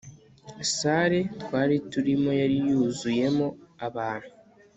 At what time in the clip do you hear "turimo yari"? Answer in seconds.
1.91-2.57